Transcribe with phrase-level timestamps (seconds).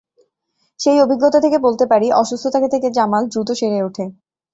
[0.79, 4.05] সেই অভিজ্ঞতা থেকে বলতে পারি, অসুস্থতা থেকে জামাল দ্রুত সেরে ওঠে।